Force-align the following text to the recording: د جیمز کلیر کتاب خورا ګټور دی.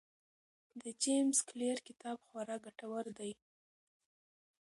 د 0.81 0.83
جیمز 1.03 1.37
کلیر 1.49 1.77
کتاب 1.87 2.17
خورا 2.27 2.55
ګټور 2.65 3.05
دی. 3.17 3.31